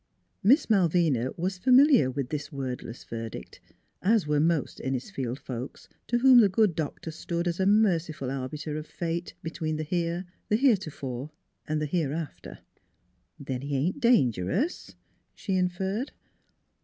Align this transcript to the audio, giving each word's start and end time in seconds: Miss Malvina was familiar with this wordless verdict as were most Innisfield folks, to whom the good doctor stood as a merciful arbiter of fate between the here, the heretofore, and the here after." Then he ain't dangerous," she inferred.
Miss 0.41 0.67
Malvina 0.67 1.29
was 1.37 1.59
familiar 1.59 2.09
with 2.09 2.29
this 2.29 2.51
wordless 2.51 3.03
verdict 3.03 3.59
as 4.01 4.25
were 4.25 4.39
most 4.39 4.79
Innisfield 4.79 5.37
folks, 5.37 5.87
to 6.07 6.17
whom 6.17 6.39
the 6.41 6.49
good 6.49 6.73
doctor 6.73 7.11
stood 7.11 7.47
as 7.47 7.59
a 7.59 7.67
merciful 7.67 8.31
arbiter 8.31 8.77
of 8.77 8.87
fate 8.87 9.35
between 9.43 9.75
the 9.77 9.83
here, 9.83 10.25
the 10.49 10.55
heretofore, 10.57 11.29
and 11.67 11.79
the 11.79 11.85
here 11.85 12.13
after." 12.13 12.57
Then 13.39 13.61
he 13.61 13.75
ain't 13.77 13.99
dangerous," 13.99 14.95
she 15.35 15.55
inferred. 15.55 16.13